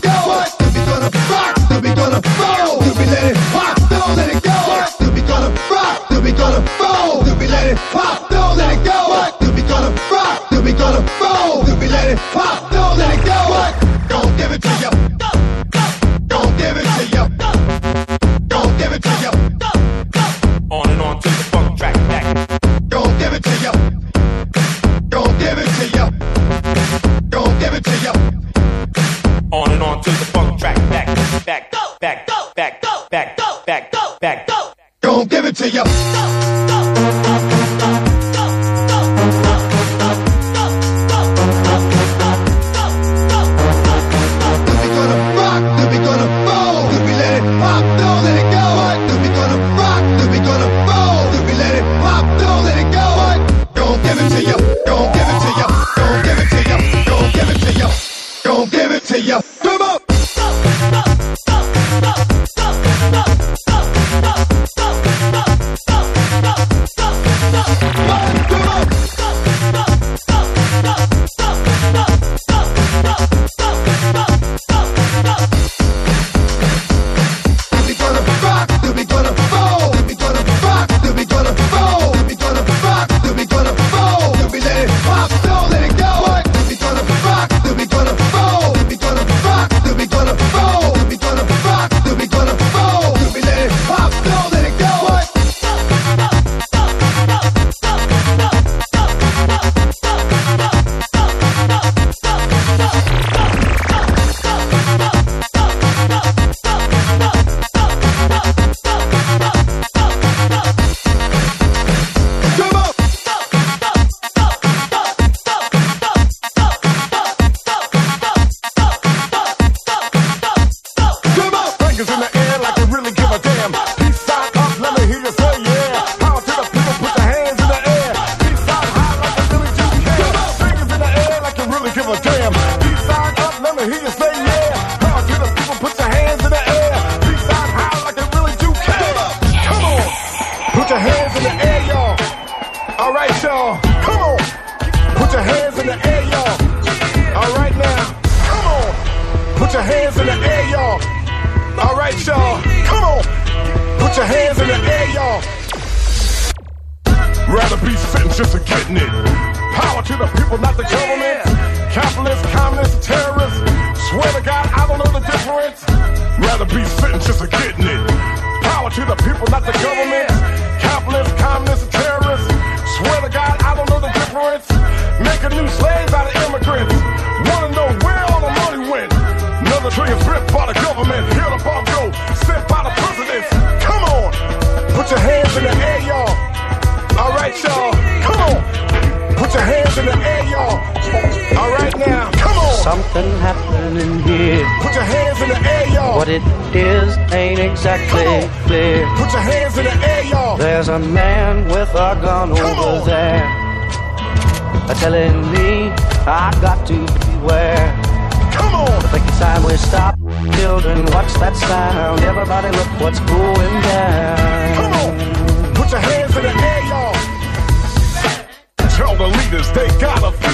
[0.00, 0.44] go.
[0.44, 0.57] Then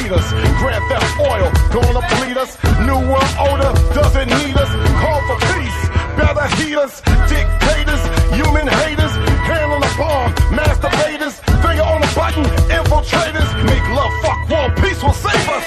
[0.09, 0.31] gotta us.
[0.61, 2.57] Grand Theft Oil gonna bleed us.
[2.81, 4.71] New World Order doesn't need us.
[5.01, 5.81] Call for peace,
[6.17, 7.01] better heat us.
[7.29, 9.13] Dictators, human haters,
[9.49, 13.49] hand on the bomb, masturbators, finger on the button, infiltrators.
[13.65, 15.65] Make love, fuck war, peace will save us.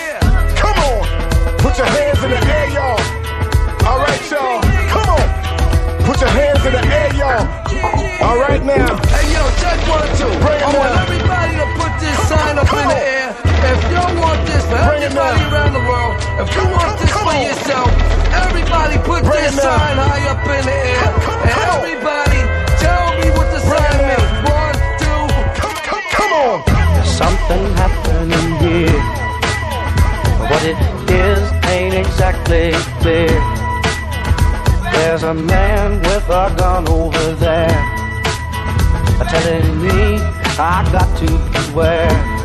[0.60, 1.03] Come on,
[1.60, 3.00] put your hands in the air, y'all.
[3.88, 4.62] All right, y'all.
[4.91, 5.25] Come on,
[6.06, 7.67] put your hands in the air, y'all.
[8.22, 8.98] All right now.
[9.08, 10.25] Hey yo, check one two.
[10.41, 13.47] Bring I want everybody to put this sign up in the air.
[13.57, 17.25] If you want this for Bring everybody around the world, if you want this Come
[17.27, 17.41] for on.
[17.47, 17.89] yourself,
[18.45, 19.79] everybody put Bring this it down.
[19.79, 21.07] sign high up in the air.
[21.25, 21.77] Come- And come on.
[21.81, 22.39] everybody
[22.83, 24.31] tell me what the Bring sign means.
[24.57, 25.21] One, two.
[25.61, 26.57] Come, come, come on.
[27.05, 28.99] Something happening here.
[30.49, 30.77] What it
[31.11, 32.71] is ain't exactly
[33.01, 33.33] clear.
[34.93, 37.75] There's a man with a gun over there.
[39.31, 40.19] Telling me
[40.59, 42.37] I got to beware.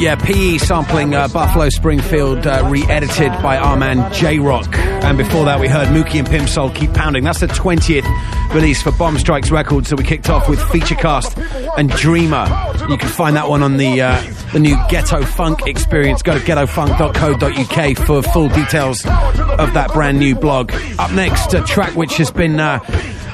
[0.00, 5.44] Yeah, PE sampling uh, Buffalo Springfield, uh, re-edited by our man J Rock, and before
[5.44, 7.22] that we heard Mookie and Pimp Soul keep pounding.
[7.22, 8.06] That's the twentieth
[8.54, 9.90] release for Bomb Strikes Records.
[9.90, 11.36] So we kicked off with Featurecast
[11.76, 12.46] and Dreamer.
[12.88, 14.22] You can find that one on the uh,
[14.54, 16.22] the new Ghetto Funk experience.
[16.22, 20.72] Go to ghettofunk.co.uk for full details of that brand new blog.
[20.98, 22.58] Up next, a track which has been.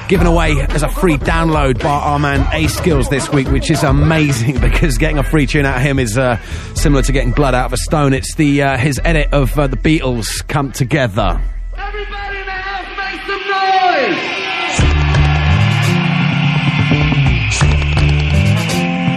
[0.07, 4.57] Given away as a free download by our man A.Skillz this week, which is amazing
[4.61, 6.37] because getting a free tune out of him is uh,
[6.75, 8.13] similar to getting blood out of a stone.
[8.13, 11.41] It's the uh, his edit of uh, the Beatles come together.
[11.75, 13.41] Everybody in the house make some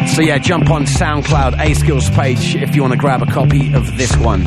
[0.04, 0.16] noise.
[0.16, 3.96] So yeah, jump on SoundCloud A.Skillz page if you want to grab a copy of
[3.96, 4.16] this.
[4.16, 4.42] One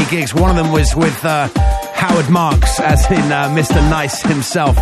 [0.00, 0.34] Funny gigs.
[0.34, 1.48] One of them was with uh,
[1.92, 3.74] Howard Marks, as in uh, Mr.
[3.90, 4.78] Nice himself,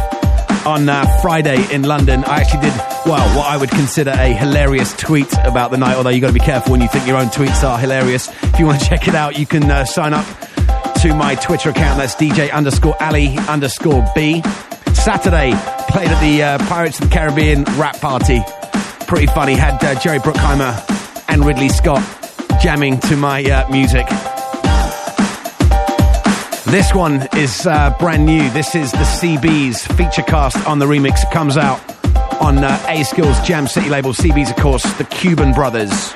[0.64, 2.22] on uh, Friday in London.
[2.25, 5.96] I actually did well what I would consider a hilarious tweet about the night.
[5.96, 8.28] Although you've got to be careful when you think your own tweets are hilarious.
[8.44, 10.25] If you want to check it out, you can uh, sign up
[11.00, 11.98] to my Twitter account.
[11.98, 14.42] That's DJ underscore Ali underscore B.
[14.94, 15.50] Saturday,
[15.88, 18.40] played at the uh, Pirates of the Caribbean rap party.
[19.08, 19.54] Pretty funny.
[19.54, 22.04] Had uh, Jerry Bruckheimer and Ridley Scott
[22.62, 24.06] jamming to my uh, music.
[26.70, 28.50] This one is uh, brand new.
[28.50, 31.18] This is the CB's Featurecast on the remix.
[31.32, 31.80] Comes out
[32.42, 34.12] on uh, A.Skillz Jam City label.
[34.12, 36.12] CB's, of course, the Cuban Brothers.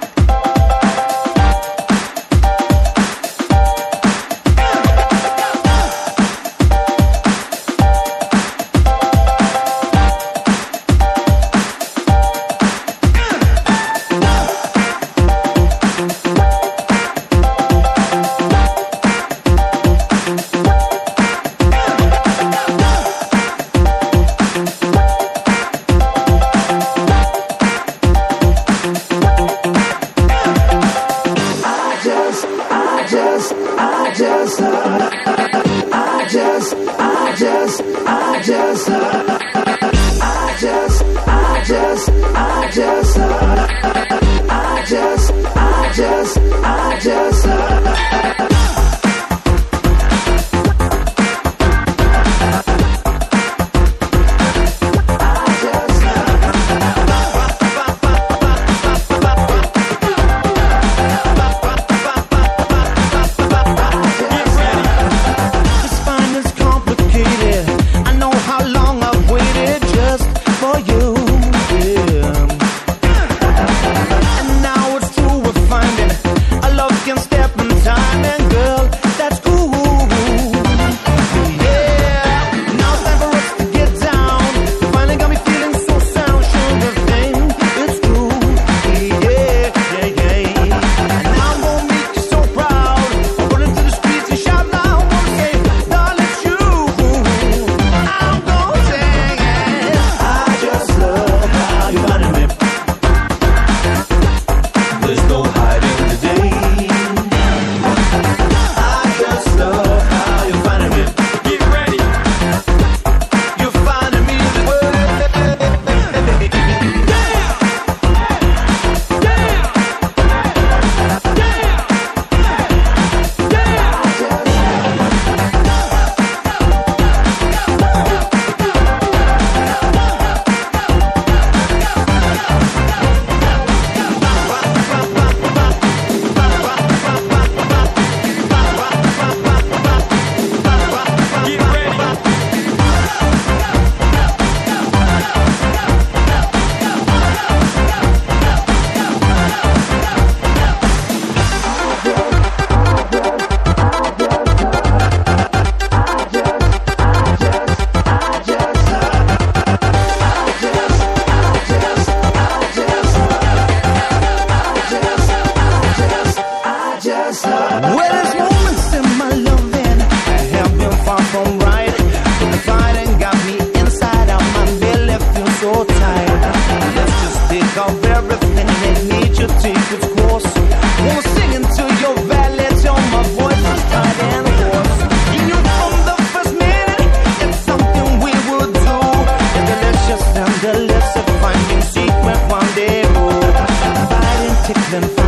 [194.93, 195.22] them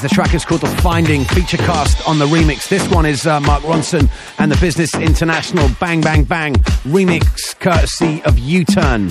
[0.00, 2.68] the The track is called The Finding, Featurecast on the remix.
[2.68, 6.54] This one is uh, Mark Ronson and the Business International Bang Bang Bang
[6.84, 9.10] remix, courtesy of U Turn.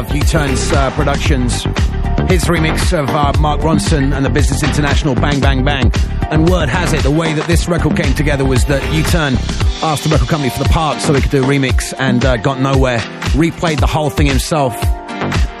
[0.00, 1.64] Love U-Turn's uh, productions.
[2.30, 5.92] His remix of uh, Mark Ronson and the Business International Bang Bang Bang.
[6.30, 9.34] And word has it, the way that this record came together was that U-Turn
[9.82, 12.38] asked the record company for the parts so he could do a remix and uh,
[12.38, 12.98] got nowhere.
[13.36, 14.74] Replayed the whole thing himself.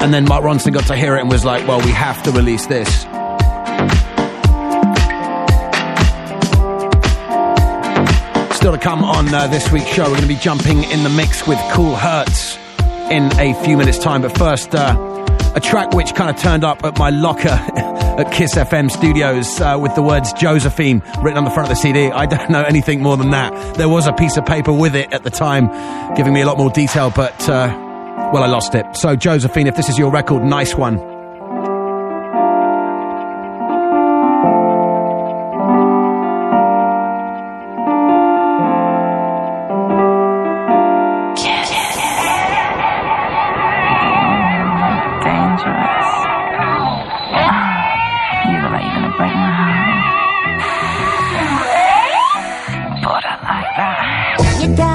[0.00, 2.30] And then Mark Ronson got to hear it and was like, well, we have to
[2.30, 2.88] release this.
[8.56, 11.10] Still to come on uh, this week's show, we're going to be jumping in the
[11.10, 12.56] mix with Cool Hertz
[13.10, 14.22] in a few minutes' time.
[14.22, 14.94] But first, uh,
[15.54, 19.78] a track which kind of turned up at my locker at Kiss FM studios uh,
[19.80, 22.10] with the words Josephine written on the front of the CD.
[22.10, 23.76] I don't know anything more than that.
[23.76, 25.66] There was a piece of paper with it at the time,
[26.14, 27.68] giving me a lot more detail, but, uh,
[28.32, 28.86] well, I lost it.
[28.96, 31.09] So, Josephine, if this is your record, nice one.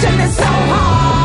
[0.00, 1.15] dedication is so hard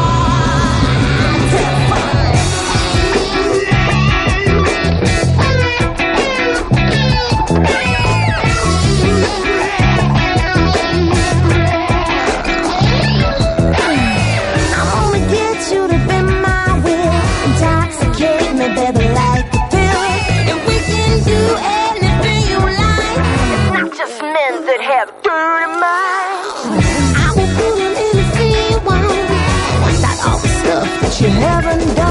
[31.22, 32.11] you haven't done.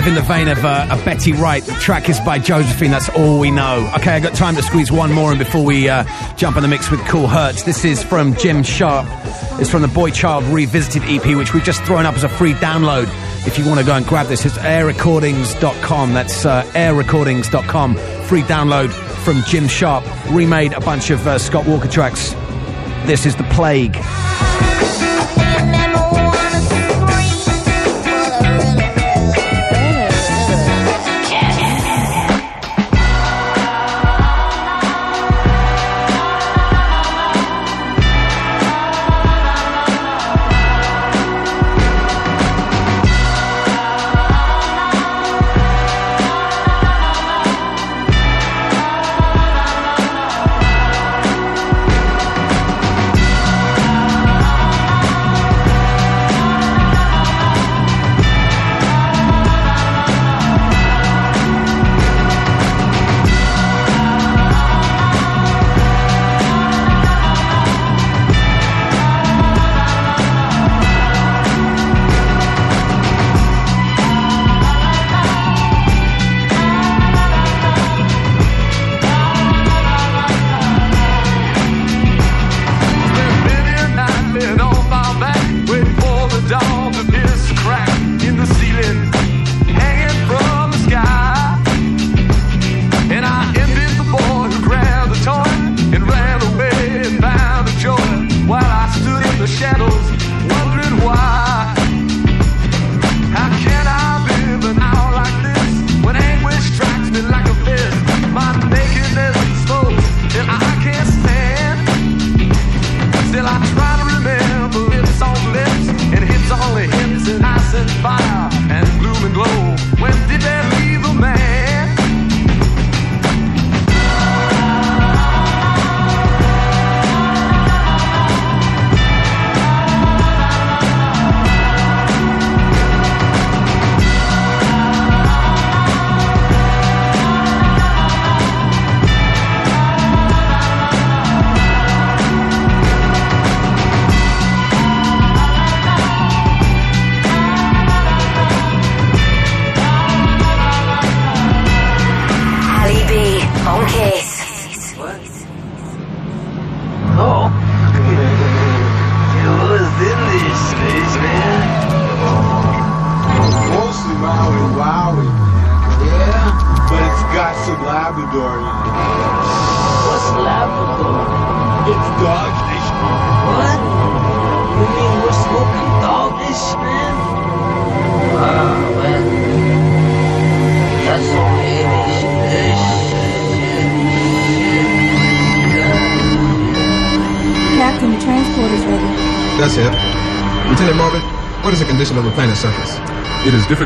[0.00, 1.62] Of in the vein of uh, a Betty Wright.
[1.62, 3.90] The track is by Josephine, that's all we know.
[3.96, 6.04] Okay, I got time to squeeze one more in before we uh,
[6.36, 7.64] jump in the mix with Cool Hertz.
[7.64, 9.06] This is from Jim Sharp.
[9.60, 12.54] It's from the Boy Child Revisited EP, which we've just thrown up as a free
[12.54, 13.08] download.
[13.46, 16.14] If you want to go and grab this, it's airrecordings.com.
[16.14, 17.96] That's uh, airrecordings.com.
[18.24, 18.90] Free download
[19.24, 20.04] from Jim Sharp.
[20.30, 22.32] Remade a bunch of uh, Scott Walker tracks.
[23.06, 23.96] This is The Plague.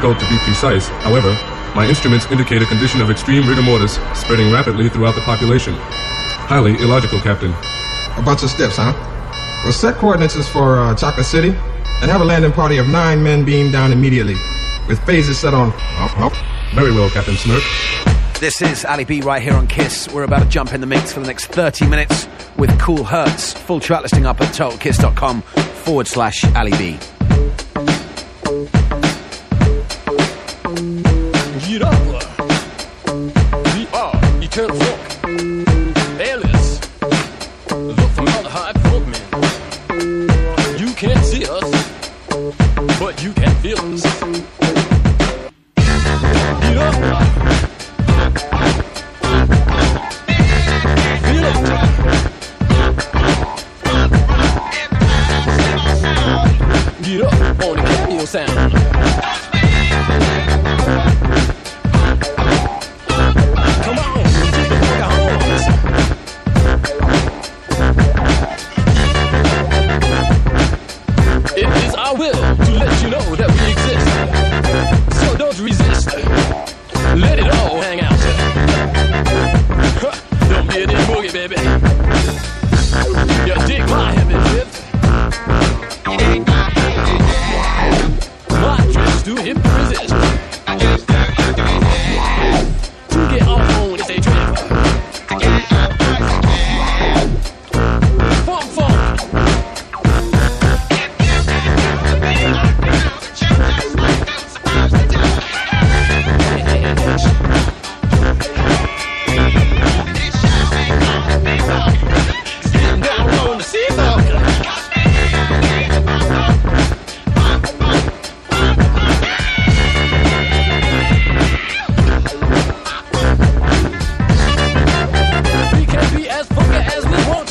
[0.05, 1.33] difficult to be precise, however,
[1.75, 5.73] my instruments indicate a condition of extreme rigor mortis spreading rapidly throughout the population.
[6.45, 7.53] Highly illogical, Captain.
[8.19, 8.93] A bunch of steps, huh?
[9.65, 11.49] Well, set coordinates for uh, City
[12.03, 14.35] and have a landing party of nine men beam down immediately,
[14.89, 15.73] with phasers set on.
[15.75, 16.73] Oh, oh.
[16.75, 17.63] Very well, Captain Smirk.
[18.41, 20.09] This is Ali B right here on Kiss.
[20.13, 23.55] We're about to jump in the mix for the next 30 minutes with Cool Hertz.
[23.55, 26.99] Full track listing up at totalkiss.com forward slash Ali B.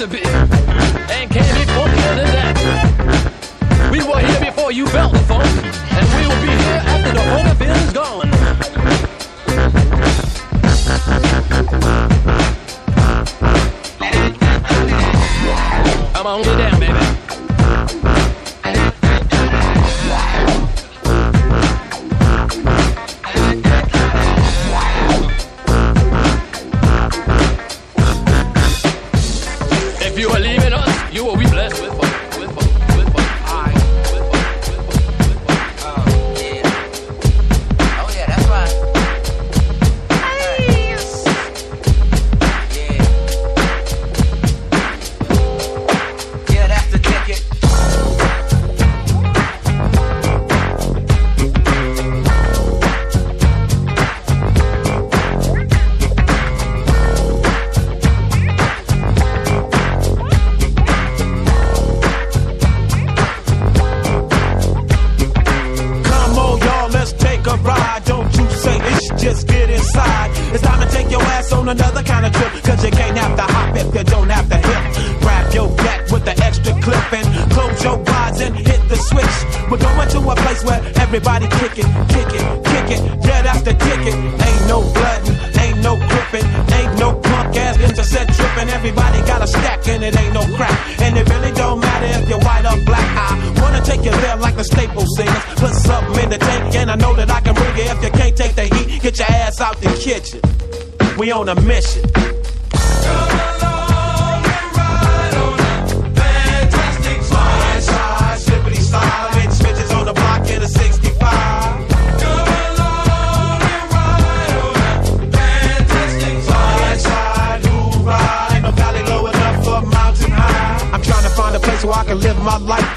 [0.03, 0.52] a bit.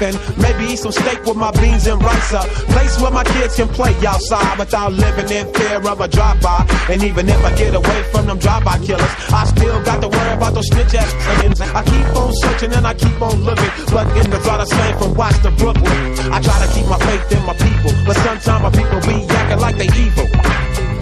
[0.01, 2.33] And maybe eat some steak with my beans and rice.
[2.33, 2.41] A
[2.73, 6.65] place where my kids can play outside without living in fear of a drive-by.
[6.89, 10.33] And even if I get away from them drive-by killers, I still got to worry
[10.33, 11.61] about those snitch ass friends.
[11.61, 14.97] I keep on searching and I keep on looking, but in the are the same
[14.97, 15.99] from Watts to Brooklyn.
[16.31, 19.59] I try to keep my faith in my people, but sometimes my people be acting
[19.59, 20.25] like they evil.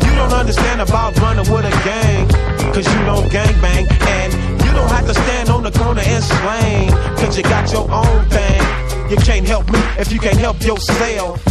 [0.03, 2.27] You don't understand about running with a gang,
[2.73, 3.87] cause you don't gang bang.
[4.07, 4.33] And
[4.63, 8.25] you don't have to stand on the corner and slang, cause you got your own
[8.29, 8.84] thing.
[9.09, 11.41] You can't help me if you can't help yourself.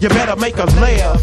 [0.00, 1.22] You better make a laugh.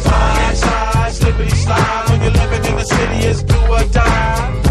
[0.00, 2.08] Slide, slide, slippity slide.
[2.08, 4.69] When you're living in the city, it's do or die.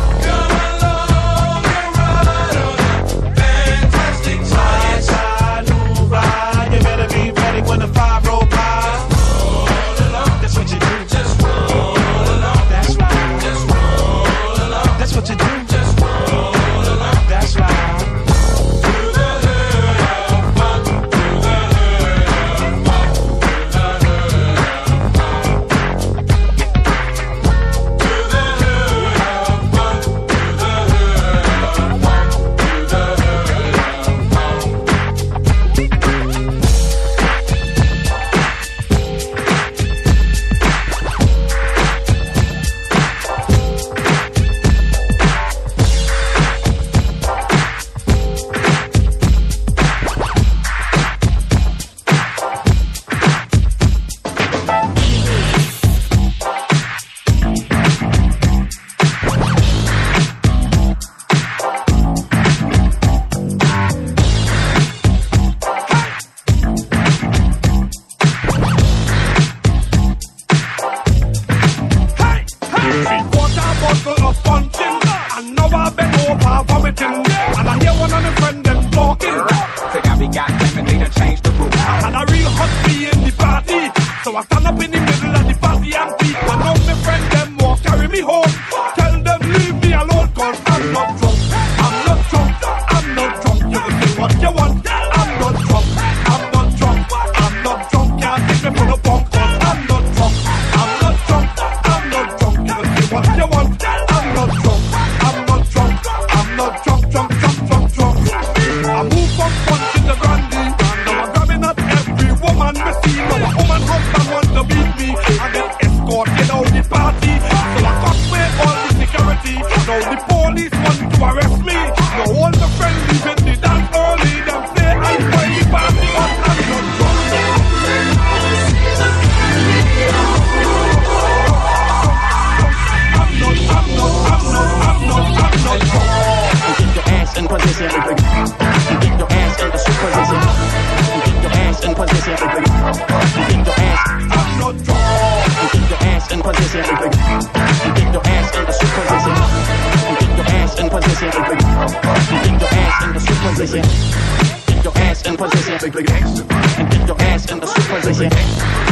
[158.02, 158.32] Position.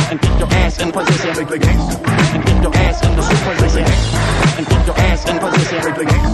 [0.09, 1.29] And get your ass in position.
[1.29, 4.57] And get your ass in the super position.
[4.57, 6.26] And get your ass in position.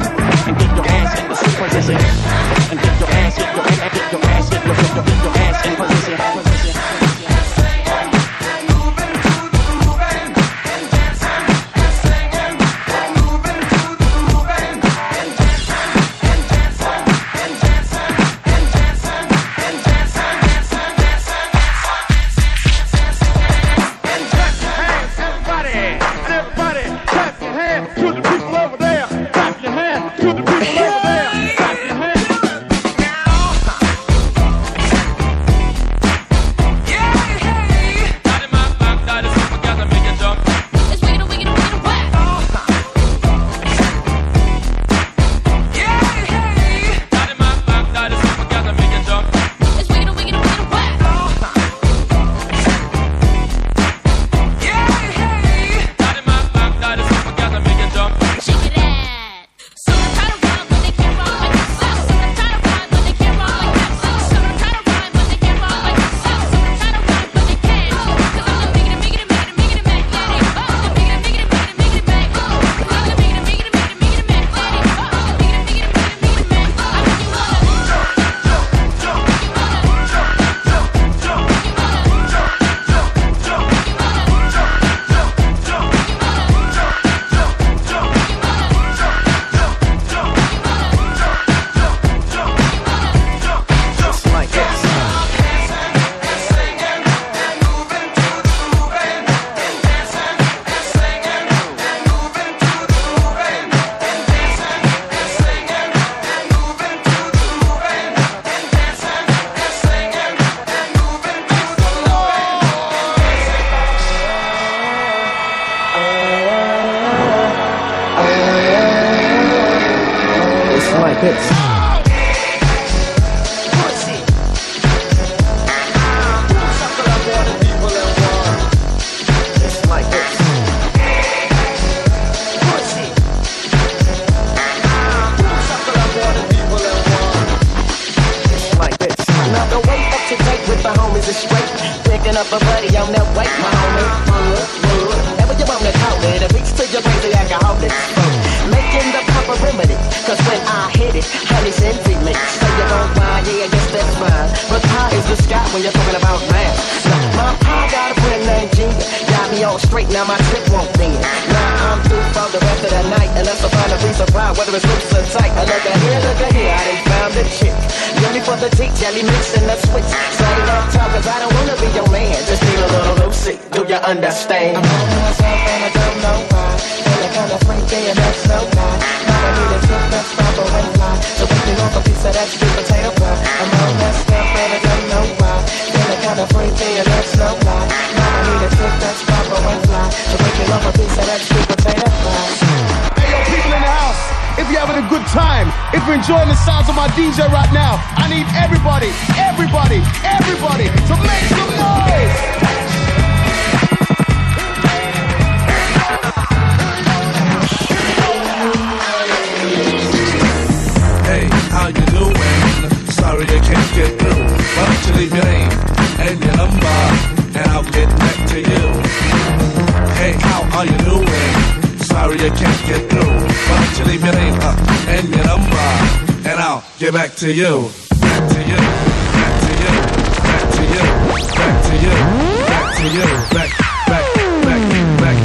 [227.04, 227.90] Get back to you.
[228.22, 228.78] Back to you.
[228.80, 229.92] Back to you.
[230.40, 231.04] Back to you.
[231.52, 232.16] Back to you.
[232.64, 233.28] Back to you.
[233.52, 233.72] Back.
[234.08, 234.24] Back.
[234.64, 234.82] Back.
[235.20, 235.38] Back.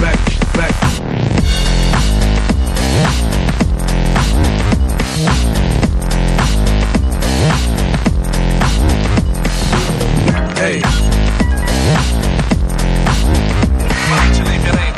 [0.00, 0.16] Back.
[0.56, 0.72] Back.
[10.56, 10.80] Hey.
[14.40, 14.96] Leave your name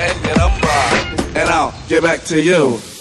[0.00, 2.93] and your uh, and I'll get back to you.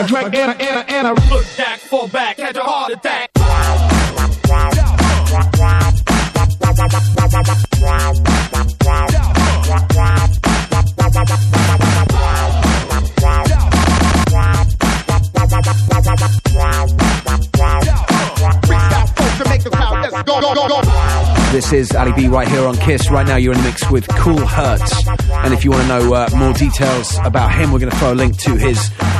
[0.00, 1.12] On a drink and a, and a, and a.
[1.30, 3.30] Look back, fall back, had a heart attack.
[21.60, 23.10] This is Ali B right here on Kiss.
[23.10, 25.06] Right now, you're in the mix with Cool Hertz.
[25.30, 28.14] And if you want to know uh, more details about him, we're going to throw
[28.14, 28.78] a link to his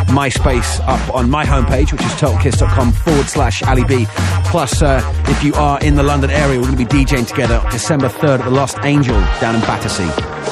[0.09, 4.07] MySpace up on my homepage, which is totalkiss.com forward slash Ali B.
[4.47, 7.62] Plus, uh, if you are in the London area, we're going to be DJing together
[7.70, 10.49] December 3rd at the Lost Angel down in Battersea.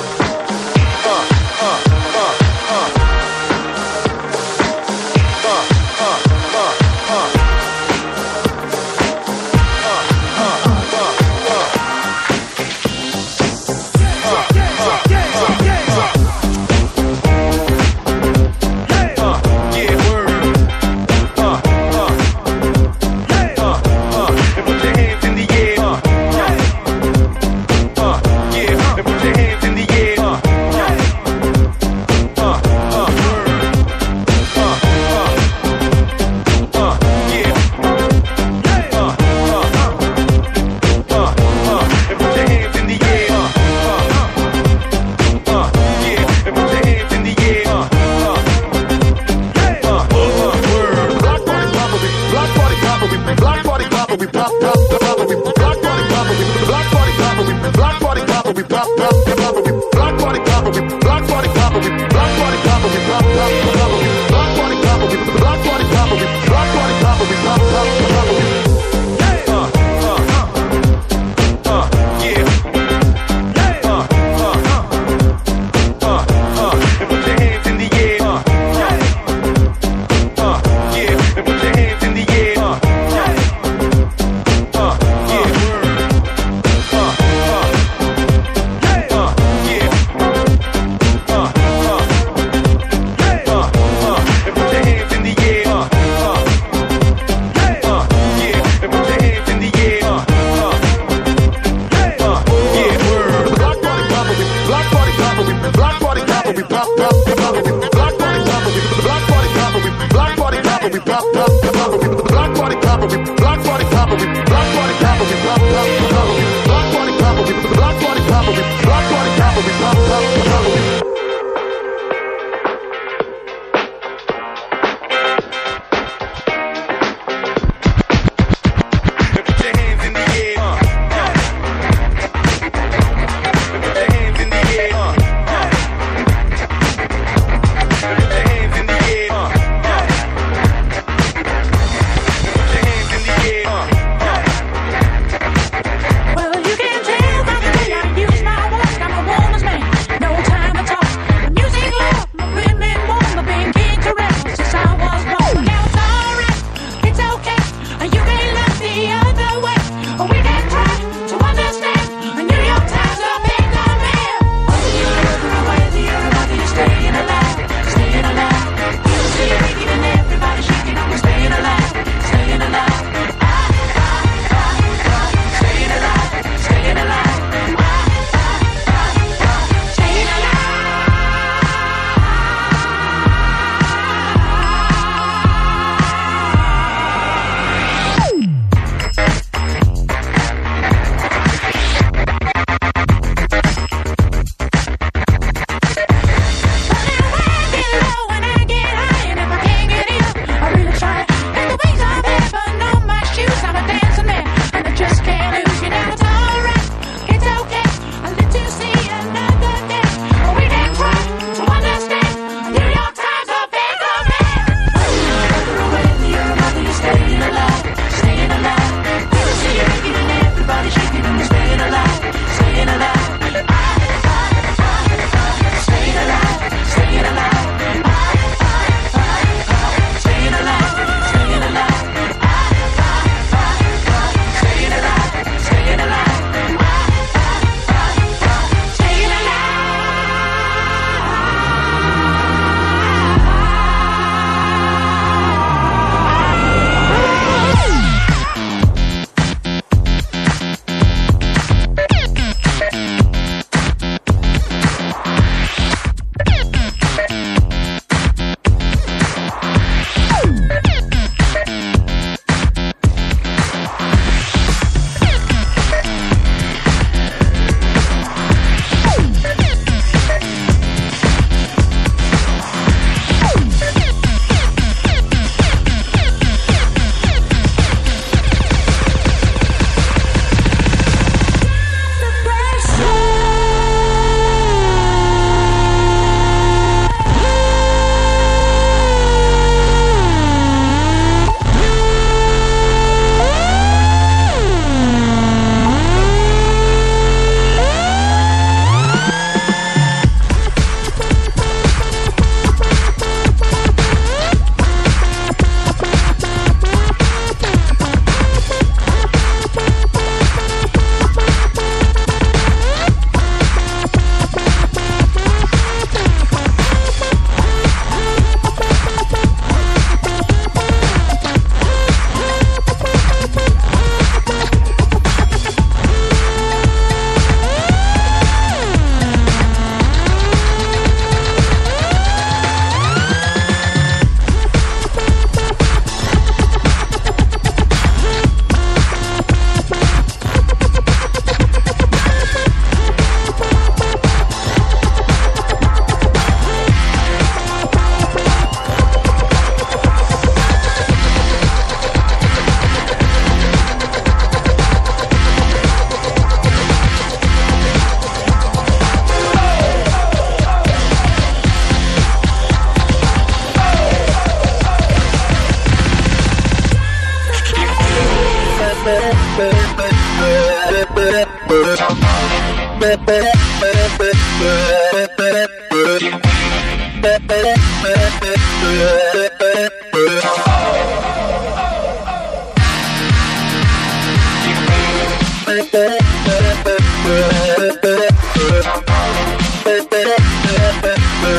[385.68, 385.76] Some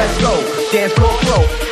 [0.00, 0.34] Let's go,
[0.72, 1.69] dance floor flow.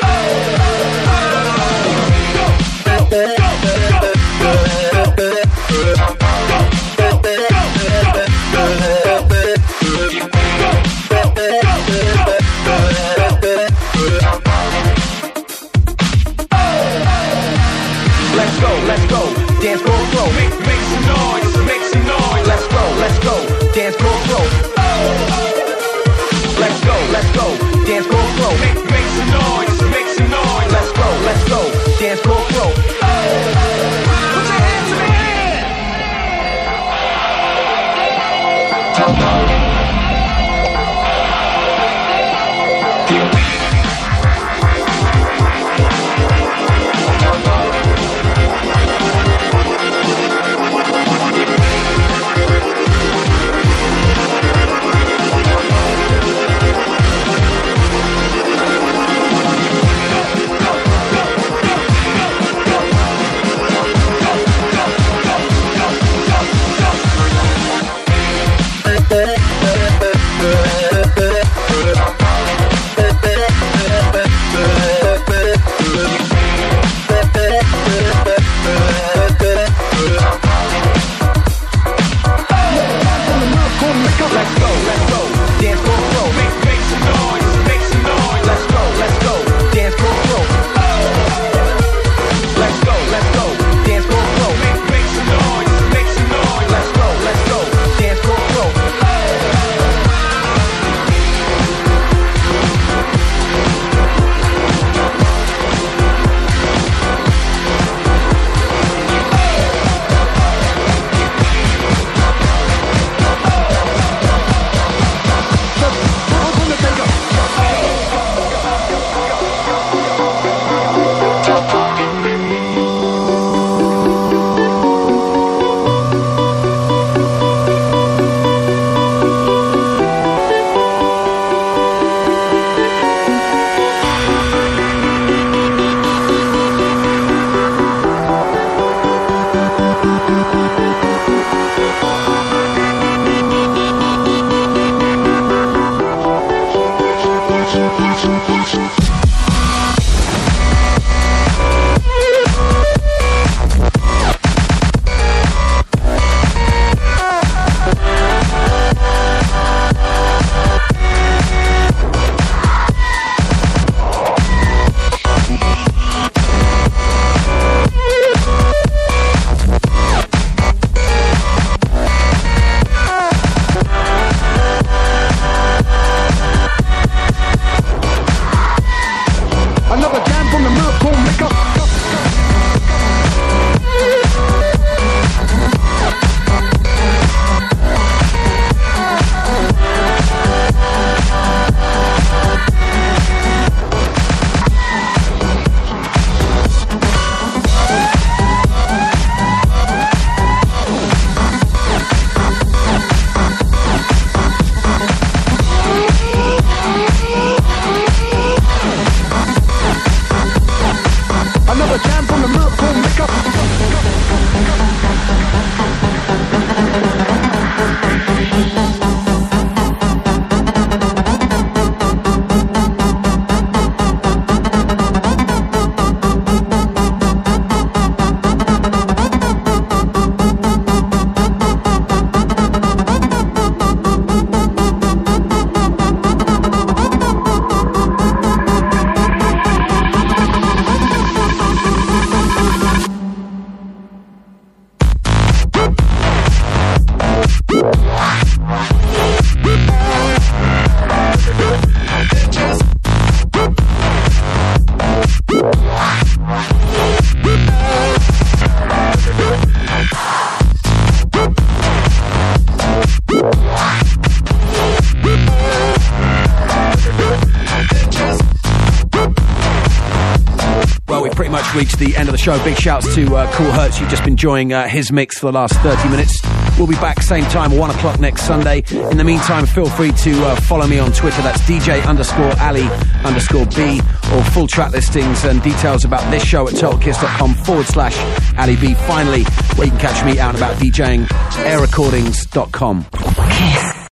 [272.48, 272.64] Show.
[272.64, 274.00] Big shouts to uh, Cool Hertz.
[274.00, 276.40] You've just been enjoying uh, his mix for the last 30 minutes.
[276.78, 278.84] We'll be back same time, 1 o'clock next Sunday.
[278.90, 281.42] In the meantime, feel free to uh, follow me on Twitter.
[281.42, 282.88] That's DJ underscore Ali
[283.24, 284.00] underscore B
[284.34, 288.16] or full track listings and details about this show at totalkiss.com forward slash
[288.56, 288.94] Ali B.
[288.94, 289.42] Finally,
[289.74, 293.04] where you can catch me out about DJing, airrecordings.com.
[293.50, 293.87] Kiss.